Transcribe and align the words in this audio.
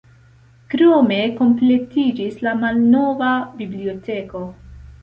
Krome 0.73 1.19
kompletiĝis 1.41 2.41
la 2.49 2.57
malnova 2.65 3.31
biblioteko. 3.63 4.45